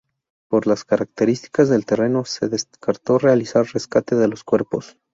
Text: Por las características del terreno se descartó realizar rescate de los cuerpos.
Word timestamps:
Por 0.49 0.65
las 0.65 0.83
características 0.83 1.69
del 1.69 1.85
terreno 1.85 2.25
se 2.25 2.49
descartó 2.49 3.19
realizar 3.19 3.67
rescate 3.67 4.15
de 4.15 4.29
los 4.29 4.43
cuerpos. 4.43 4.97